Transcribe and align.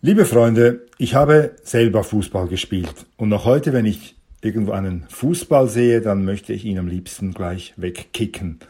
Liebe 0.00 0.26
Freunde, 0.26 0.86
ich 0.96 1.16
habe 1.16 1.56
selber 1.64 2.04
Fußball 2.04 2.46
gespielt 2.46 3.06
und 3.16 3.30
noch 3.30 3.44
heute, 3.44 3.72
wenn 3.72 3.84
ich 3.84 4.14
irgendwo 4.40 4.70
einen 4.70 5.04
Fußball 5.08 5.68
sehe, 5.68 6.00
dann 6.00 6.24
möchte 6.24 6.52
ich 6.52 6.64
ihn 6.64 6.78
am 6.78 6.86
liebsten 6.86 7.34
gleich 7.34 7.74
wegkicken. 7.76 8.60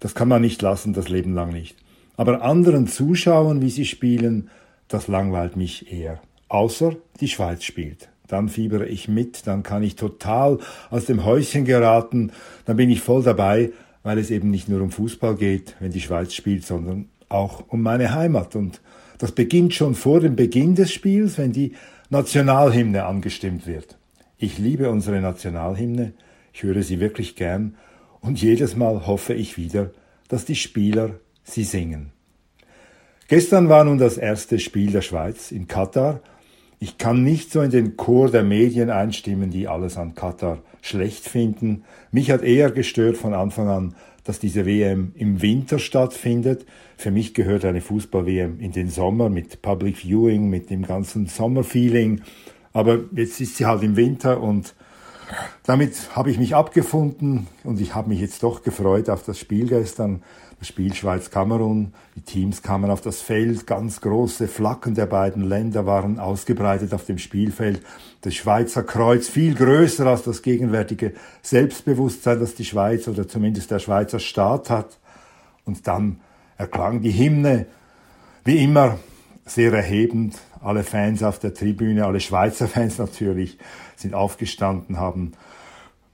Das 0.00 0.14
kann 0.14 0.28
man 0.28 0.42
nicht 0.42 0.60
lassen, 0.60 0.92
das 0.92 1.08
Leben 1.08 1.32
lang 1.32 1.50
nicht. 1.50 1.76
Aber 2.18 2.42
anderen 2.42 2.88
zuschauen, 2.88 3.62
wie 3.62 3.70
sie 3.70 3.86
spielen, 3.86 4.50
das 4.86 5.08
langweilt 5.08 5.56
mich 5.56 5.90
eher. 5.90 6.20
Außer 6.50 6.94
die 7.20 7.28
Schweiz 7.28 7.64
spielt. 7.64 8.10
Dann 8.28 8.50
fiebere 8.50 8.84
ich 8.84 9.08
mit, 9.08 9.46
dann 9.46 9.62
kann 9.62 9.82
ich 9.82 9.96
total 9.96 10.58
aus 10.90 11.06
dem 11.06 11.24
Häuschen 11.24 11.64
geraten, 11.64 12.32
dann 12.66 12.76
bin 12.76 12.90
ich 12.90 13.00
voll 13.00 13.22
dabei, 13.22 13.72
weil 14.02 14.18
es 14.18 14.30
eben 14.30 14.50
nicht 14.50 14.68
nur 14.68 14.82
um 14.82 14.90
Fußball 14.90 15.36
geht, 15.36 15.74
wenn 15.80 15.92
die 15.92 16.02
Schweiz 16.02 16.34
spielt, 16.34 16.66
sondern 16.66 17.08
auch 17.30 17.64
um 17.68 17.80
meine 17.80 18.12
Heimat 18.12 18.54
und 18.56 18.82
das 19.18 19.32
beginnt 19.32 19.74
schon 19.74 19.94
vor 19.94 20.20
dem 20.20 20.36
Beginn 20.36 20.74
des 20.74 20.92
Spiels, 20.92 21.38
wenn 21.38 21.52
die 21.52 21.72
Nationalhymne 22.10 23.04
angestimmt 23.04 23.66
wird. 23.66 23.96
Ich 24.38 24.58
liebe 24.58 24.90
unsere 24.90 25.20
Nationalhymne, 25.20 26.12
ich 26.52 26.62
höre 26.62 26.82
sie 26.82 27.00
wirklich 27.00 27.36
gern 27.36 27.74
und 28.20 28.40
jedes 28.40 28.76
Mal 28.76 29.06
hoffe 29.06 29.34
ich 29.34 29.56
wieder, 29.56 29.90
dass 30.28 30.44
die 30.44 30.56
Spieler 30.56 31.20
sie 31.44 31.64
singen. 31.64 32.12
Gestern 33.28 33.68
war 33.68 33.84
nun 33.84 33.98
das 33.98 34.18
erste 34.18 34.58
Spiel 34.58 34.92
der 34.92 35.02
Schweiz 35.02 35.50
in 35.50 35.66
Katar. 35.66 36.20
Ich 36.78 36.98
kann 36.98 37.24
nicht 37.24 37.50
so 37.50 37.60
in 37.60 37.70
den 37.70 37.96
Chor 37.96 38.30
der 38.30 38.44
Medien 38.44 38.90
einstimmen, 38.90 39.50
die 39.50 39.66
alles 39.66 39.96
an 39.96 40.14
Katar 40.14 40.58
schlecht 40.82 41.28
finden. 41.28 41.84
Mich 42.12 42.30
hat 42.30 42.42
eher 42.42 42.70
gestört 42.70 43.16
von 43.16 43.34
Anfang 43.34 43.68
an, 43.68 43.94
dass 44.26 44.40
diese 44.40 44.66
WM 44.66 45.12
im 45.14 45.40
Winter 45.40 45.78
stattfindet. 45.78 46.66
Für 46.96 47.10
mich 47.10 47.32
gehört 47.32 47.64
eine 47.64 47.80
Fußball-WM 47.80 48.58
in 48.60 48.72
den 48.72 48.90
Sommer 48.90 49.28
mit 49.28 49.62
Public 49.62 49.98
Viewing, 49.98 50.50
mit 50.50 50.68
dem 50.70 50.82
ganzen 50.82 51.26
Sommerfeeling. 51.26 52.22
Aber 52.72 53.00
jetzt 53.12 53.40
ist 53.40 53.56
sie 53.56 53.66
halt 53.66 53.82
im 53.82 53.96
Winter 53.96 54.42
und 54.42 54.74
damit 55.64 56.14
habe 56.14 56.30
ich 56.30 56.38
mich 56.38 56.54
abgefunden 56.54 57.46
und 57.64 57.80
ich 57.80 57.94
habe 57.94 58.08
mich 58.08 58.20
jetzt 58.20 58.42
doch 58.42 58.62
gefreut 58.62 59.10
auf 59.10 59.22
das 59.24 59.38
Spiel 59.38 59.68
gestern. 59.68 60.22
Das 60.58 60.68
Spiel 60.68 60.94
Schweiz-Kamerun. 60.94 61.92
Die 62.14 62.22
Teams 62.22 62.62
kamen 62.62 62.90
auf 62.90 63.02
das 63.02 63.20
Feld. 63.20 63.66
Ganz 63.66 64.00
große 64.00 64.48
Flaggen 64.48 64.94
der 64.94 65.04
beiden 65.04 65.44
Länder 65.44 65.84
waren 65.84 66.18
ausgebreitet 66.18 66.94
auf 66.94 67.04
dem 67.04 67.18
Spielfeld. 67.18 67.82
Das 68.22 68.34
Schweizer 68.34 68.82
Kreuz 68.82 69.28
viel 69.28 69.54
größer 69.54 70.06
als 70.06 70.22
das 70.22 70.40
gegenwärtige 70.40 71.12
Selbstbewusstsein, 71.42 72.40
das 72.40 72.54
die 72.54 72.64
Schweiz 72.64 73.06
oder 73.06 73.28
zumindest 73.28 73.70
der 73.70 73.80
Schweizer 73.80 74.18
Staat 74.18 74.70
hat. 74.70 74.98
Und 75.66 75.86
dann 75.86 76.20
erklang 76.56 77.02
die 77.02 77.12
Hymne, 77.12 77.66
wie 78.44 78.62
immer, 78.62 78.98
sehr 79.44 79.72
erhebend. 79.74 80.36
Alle 80.66 80.82
Fans 80.82 81.22
auf 81.22 81.38
der 81.38 81.54
Tribüne, 81.54 82.06
alle 82.06 82.18
Schweizer 82.18 82.66
Fans 82.66 82.98
natürlich, 82.98 83.56
sind 83.94 84.14
aufgestanden, 84.14 84.96
haben 84.98 85.30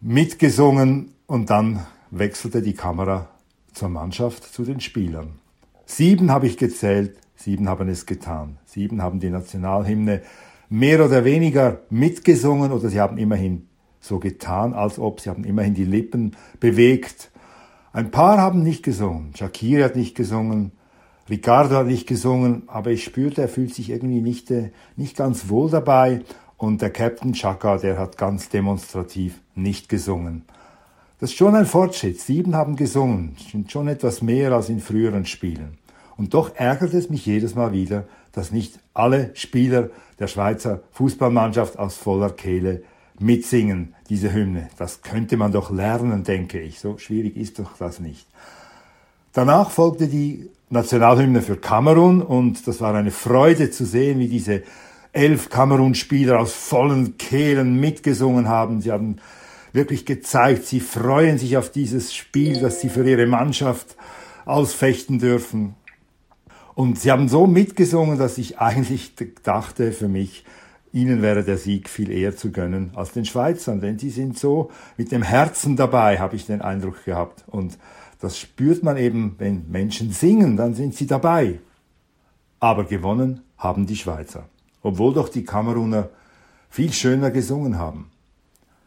mitgesungen 0.03 1.14
und 1.27 1.48
dann 1.48 1.86
wechselte 2.11 2.61
die 2.61 2.75
Kamera 2.75 3.30
zur 3.73 3.89
Mannschaft, 3.89 4.45
zu 4.45 4.64
den 4.64 4.80
Spielern. 4.80 5.39
Sieben 5.86 6.30
habe 6.30 6.47
ich 6.47 6.58
gezählt, 6.58 7.17
sieben 7.34 7.67
haben 7.67 7.89
es 7.89 8.05
getan. 8.05 8.58
Sieben 8.67 9.00
haben 9.00 9.20
die 9.20 9.30
Nationalhymne 9.30 10.20
mehr 10.69 11.03
oder 11.03 11.25
weniger 11.25 11.78
mitgesungen 11.89 12.73
oder 12.73 12.91
sie 12.91 13.00
haben 13.00 13.17
immerhin 13.17 13.69
so 14.00 14.19
getan, 14.19 14.75
als 14.75 14.98
ob 14.98 15.20
sie 15.20 15.30
haben 15.30 15.45
immerhin 15.45 15.73
die 15.73 15.86
Lippen 15.86 16.36
bewegt. 16.61 17.30
Ein 17.95 18.11
paar 18.11 18.36
haben 18.36 18.62
nicht 18.62 18.83
gesungen. 18.83 19.34
Shakiri 19.34 19.80
hat 19.80 19.97
nicht 19.97 20.14
gesungen, 20.14 20.73
Ricardo 21.28 21.77
hat 21.77 21.87
nicht 21.87 22.06
gesungen, 22.06 22.65
aber 22.67 22.91
ich 22.91 23.05
spürte, 23.05 23.42
er 23.42 23.48
fühlt 23.48 23.75
sich 23.75 23.91
irgendwie 23.91 24.20
nicht, 24.20 24.51
äh, 24.51 24.70
nicht 24.97 25.17
ganz 25.17 25.48
wohl 25.48 25.70
dabei. 25.70 26.23
Und 26.56 26.83
der 26.83 26.91
Captain 26.91 27.33
Chaka, 27.33 27.79
der 27.79 27.98
hat 27.98 28.19
ganz 28.19 28.48
demonstrativ 28.48 29.41
nicht 29.55 29.89
gesungen. 29.89 30.45
Das 31.19 31.31
ist 31.31 31.37
schon 31.37 31.55
ein 31.55 31.67
Fortschritt. 31.67 32.20
Sieben 32.20 32.57
haben 32.57 32.77
gesungen, 32.77 33.36
sind 33.51 33.70
schon 33.70 33.89
etwas 33.89 34.23
mehr 34.23 34.52
als 34.52 34.69
in 34.69 34.80
früheren 34.80 35.24
Spielen. 35.24 35.79
Und 36.17 36.35
doch 36.35 36.55
ärgert 36.57 36.95
es 36.95 37.11
mich 37.11 37.27
jedes 37.27 37.55
Mal 37.55 37.73
wieder, 37.73 38.05
dass 38.33 38.51
nicht 38.51 38.79
alle 38.95 39.30
Spieler 39.35 39.91
der 40.18 40.27
Schweizer 40.27 40.83
Fußballmannschaft 40.92 41.79
aus 41.79 41.97
voller 41.97 42.30
Kehle 42.30 42.83
mitsingen, 43.18 43.95
diese 44.08 44.33
Hymne. 44.33 44.68
Das 44.79 45.02
könnte 45.02 45.36
man 45.36 45.52
doch 45.52 45.70
lernen, 45.70 46.24
denke 46.24 46.61
ich. 46.61 46.80
So 46.80 46.98
schwierig 46.98 47.36
ist 47.36 47.58
doch 47.58 47.77
das 47.79 48.01
nicht. 48.01 48.27
Danach 49.33 49.70
folgte 49.70 50.08
die 50.08 50.51
Nationalhymne 50.73 51.43
für 51.43 51.57
Kamerun 51.57 52.23
und 52.23 52.67
das 52.67 52.81
war 52.81 52.95
eine 52.95 53.11
Freude 53.11 53.71
zu 53.71 53.85
sehen, 53.85 54.19
wie 54.19 54.29
diese 54.29 54.63
elf 55.13 55.51
Kamerun-Spieler 55.51 56.41
aus 56.41 56.55
vollen 56.55 57.19
Kehlen 57.19 57.79
mitgesungen 57.79 58.49
haben. 58.49 58.81
Sie 58.81 58.91
haben 58.91 59.17
wirklich 59.75 60.07
gezeigt, 60.07 60.65
sie 60.65 60.81
freuen 60.81 61.37
sich 61.37 61.59
auf 61.59 61.71
dieses 61.71 62.15
Spiel, 62.15 62.59
das 62.59 62.81
sie 62.81 62.89
für 62.89 63.07
ihre 63.07 63.27
Mannschaft 63.27 63.97
ausfechten 64.47 65.19
dürfen. 65.19 65.75
Und 66.75 66.99
sie 66.99 67.11
haben 67.11 67.29
so 67.29 67.47
mitgesungen, 67.47 68.19
dass 68.19 68.39
ich 68.39 68.59
eigentlich 68.59 69.13
dachte 69.43 69.93
für 69.93 70.09
mich, 70.09 70.43
ihnen 70.91 71.21
wäre 71.21 71.45
der 71.45 71.59
Sieg 71.59 71.91
viel 71.91 72.11
eher 72.11 72.35
zu 72.35 72.51
gönnen 72.51 72.93
als 72.95 73.13
den 73.13 73.27
Schweizern, 73.27 73.83
denn 73.83 73.99
sie 73.99 74.11
sind 74.11 74.39
so 74.39 74.71
mit 74.97 75.13
dem 75.13 75.23
Herzen 75.23 75.77
dabei, 75.77 76.19
habe 76.19 76.37
ich 76.37 76.47
den 76.47 76.63
Eindruck 76.63 77.05
gehabt. 77.05 77.45
Und 77.47 77.77
das 78.23 78.39
spürt 78.39 78.85
man 78.85 78.97
eben, 78.99 79.35
wenn 79.39 79.69
Menschen 79.69 80.13
singen, 80.13 80.57
dann 80.57 80.75
sind 80.75 80.95
sie 80.95 81.09
dabei. 81.09 81.59
Aber 82.61 82.85
gewonnen 82.85 83.41
haben 83.59 83.85
die 83.87 83.97
Schweizer, 83.97 84.49
obwohl 84.81 85.13
doch 85.13 85.29
die 85.29 85.45
Kameruner 85.45 86.09
viel 86.71 86.93
schöner 86.93 87.33
gesungen 87.33 87.79
haben. 87.79 88.13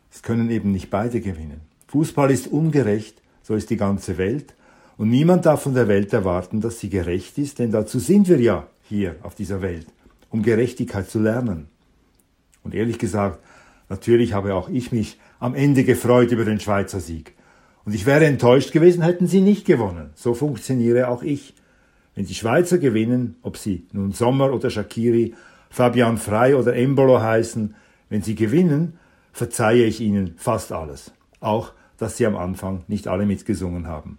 Es 0.09 0.21
können 0.21 0.49
eben 0.49 0.71
nicht 0.71 0.89
beide 0.89 1.19
gewinnen. 1.19 1.59
Fußball 1.87 2.31
ist 2.31 2.47
ungerecht, 2.47 3.21
so 3.43 3.55
ist 3.55 3.69
die 3.69 3.75
ganze 3.75 4.17
Welt. 4.17 4.55
Und 4.95 5.09
niemand 5.09 5.45
darf 5.45 5.63
von 5.63 5.73
der 5.73 5.89
Welt 5.89 6.13
erwarten, 6.13 6.61
dass 6.61 6.79
sie 6.79 6.89
gerecht 6.89 7.37
ist, 7.37 7.59
denn 7.59 7.71
dazu 7.71 7.99
sind 7.99 8.29
wir 8.29 8.39
ja 8.39 8.67
hier 8.83 9.17
auf 9.21 9.35
dieser 9.35 9.61
Welt, 9.61 9.87
um 10.29 10.43
Gerechtigkeit 10.43 11.09
zu 11.09 11.19
lernen. 11.19 11.67
Und 12.63 12.73
ehrlich 12.73 12.99
gesagt, 12.99 13.43
natürlich 13.89 14.31
habe 14.31 14.55
auch 14.55 14.69
ich 14.69 14.93
mich 14.93 15.19
am 15.41 15.55
Ende 15.55 15.83
gefreut 15.83 16.31
über 16.31 16.45
den 16.45 16.61
Schweizer 16.61 17.01
Sieg. 17.01 17.34
Und 17.85 17.93
ich 17.93 18.05
wäre 18.05 18.25
enttäuscht 18.25 18.71
gewesen, 18.71 19.03
hätten 19.03 19.27
sie 19.27 19.41
nicht 19.41 19.65
gewonnen. 19.65 20.09
So 20.15 20.33
funktioniere 20.33 21.07
auch 21.07 21.21
ich. 21.21 21.53
Wenn 22.15 22.25
die 22.25 22.33
Schweizer 22.33 22.77
gewinnen, 22.79 23.35
ob 23.43 23.57
sie 23.57 23.85
nun 23.91 24.11
Sommer 24.11 24.51
oder 24.51 24.69
Shakiri, 24.69 25.33
Fabian 25.69 26.17
Frey 26.17 26.55
oder 26.55 26.75
Embolo 26.75 27.21
heißen, 27.21 27.75
wenn 28.09 28.21
sie 28.21 28.35
gewinnen, 28.35 28.97
verzeihe 29.33 29.85
ich 29.85 30.01
ihnen 30.01 30.33
fast 30.37 30.71
alles. 30.71 31.11
Auch, 31.39 31.73
dass 31.97 32.17
sie 32.17 32.25
am 32.25 32.35
Anfang 32.35 32.83
nicht 32.87 33.07
alle 33.07 33.25
mitgesungen 33.25 33.87
haben. 33.87 34.17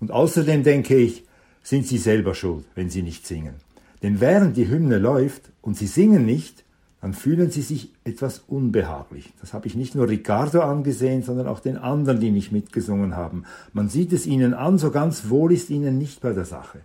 Und 0.00 0.10
außerdem 0.10 0.62
denke 0.62 0.96
ich, 0.96 1.24
sind 1.62 1.86
sie 1.86 1.98
selber 1.98 2.34
schuld, 2.34 2.64
wenn 2.74 2.90
sie 2.90 3.02
nicht 3.02 3.26
singen. 3.26 3.54
Denn 4.02 4.20
während 4.20 4.56
die 4.56 4.68
Hymne 4.68 4.98
läuft 4.98 5.50
und 5.62 5.76
sie 5.76 5.86
singen 5.86 6.24
nicht, 6.24 6.64
dann 7.04 7.12
fühlen 7.12 7.50
sie 7.50 7.60
sich 7.60 7.92
etwas 8.04 8.38
unbehaglich. 8.46 9.34
Das 9.42 9.52
habe 9.52 9.66
ich 9.66 9.74
nicht 9.74 9.94
nur 9.94 10.08
Ricardo 10.08 10.62
angesehen, 10.62 11.22
sondern 11.22 11.46
auch 11.46 11.60
den 11.60 11.76
anderen, 11.76 12.18
die 12.18 12.30
nicht 12.30 12.50
mitgesungen 12.50 13.14
haben. 13.14 13.44
Man 13.74 13.90
sieht 13.90 14.14
es 14.14 14.24
ihnen 14.24 14.54
an, 14.54 14.78
so 14.78 14.90
ganz 14.90 15.28
wohl 15.28 15.52
ist 15.52 15.68
ihnen 15.68 15.98
nicht 15.98 16.22
bei 16.22 16.32
der 16.32 16.46
Sache. 16.46 16.80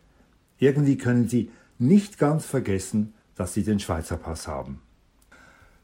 Irgendwie 0.58 0.98
können 0.98 1.30
sie 1.30 1.52
nicht 1.78 2.18
ganz 2.18 2.46
vergessen, 2.46 3.14
dass 3.38 3.54
sie 3.54 3.64
den 3.64 3.80
Schweizer 3.80 4.18
Pass 4.18 4.46
haben. 4.46 4.82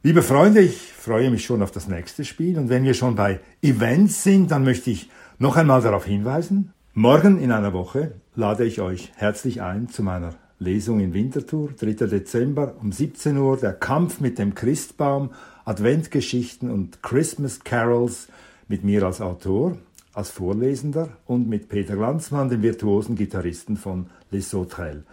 Liebe 0.03 0.21
Freunde, 0.21 0.59
ich 0.59 0.91
freue 0.91 1.31
mich 1.31 1.45
schon 1.45 1.63
auf 1.63 1.71
das 1.71 1.87
nächste 1.87 2.25
Spiel 2.25 2.59
und 2.59 2.67
wenn 2.67 2.83
wir 2.83 2.93
schon 2.93 3.15
bei 3.15 3.39
Events 3.61 4.23
sind, 4.23 4.51
dann 4.51 4.65
möchte 4.65 4.91
ich 4.91 5.09
noch 5.39 5.55
einmal 5.55 5.81
darauf 5.81 6.03
hinweisen, 6.03 6.73
morgen 6.93 7.39
in 7.39 7.53
einer 7.53 7.71
Woche 7.71 8.11
lade 8.35 8.65
ich 8.65 8.81
euch 8.81 9.13
herzlich 9.15 9.61
ein 9.61 9.87
zu 9.87 10.03
meiner 10.03 10.33
Lesung 10.59 10.99
in 11.01 11.13
Winterthur, 11.13 11.71
3. 11.77 12.07
Dezember 12.07 12.75
um 12.81 12.91
17 12.91 13.37
Uhr, 13.37 13.57
der 13.57 13.73
Kampf 13.73 14.21
mit 14.21 14.39
dem 14.39 14.55
Christbaum, 14.55 15.31
Adventgeschichten 15.65 16.69
und 16.71 17.03
Christmas 17.03 17.63
Carols 17.63 18.27
mit 18.67 18.83
mir 18.83 19.03
als 19.03 19.19
Autor, 19.19 19.77
als 20.13 20.29
Vorlesender 20.29 21.09
und 21.25 21.49
mit 21.49 21.67
Peter 21.67 21.95
Glanzmann, 21.95 22.49
dem 22.49 22.61
virtuosen 22.61 23.15
Gitarristen 23.15 23.75
von 23.75 24.07
Les 24.31 24.49
Sauterelles. 24.49 25.03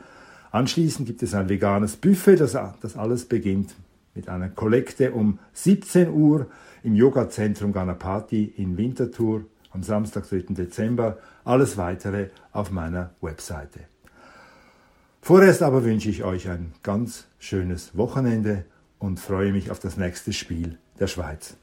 Anschließend 0.53 1.09
gibt 1.09 1.23
es 1.23 1.35
ein 1.35 1.49
veganes 1.49 1.97
Buffet, 1.97 2.37
das, 2.37 2.57
das 2.81 2.97
alles 2.97 3.25
beginnt 3.25 3.75
mit 4.15 4.29
einer 4.29 4.49
Kollekte 4.49 5.13
um 5.13 5.39
17 5.55 6.11
Uhr 6.11 6.47
im 6.83 6.95
Yoga-Zentrum 6.95 7.73
Ganapati 7.73 8.45
in 8.57 8.77
Winterthur 8.77 9.45
am 9.71 9.83
Samstag, 9.83 10.29
3. 10.29 10.55
Dezember. 10.55 11.19
Alles 11.45 11.77
weitere 11.77 12.29
auf 12.53 12.71
meiner 12.71 13.11
Webseite. 13.21 13.92
Vorerst 15.33 15.63
aber 15.63 15.83
wünsche 15.83 16.11
ich 16.11 16.25
euch 16.25 16.51
ein 16.51 16.75
ganz 16.83 17.25
schönes 17.39 17.97
Wochenende 17.97 18.67
und 18.99 19.19
freue 19.19 19.51
mich 19.51 19.71
auf 19.71 19.79
das 19.79 19.97
nächste 19.97 20.35
Spiel 20.35 20.77
der 21.01 21.07
Schweiz. 21.07 21.57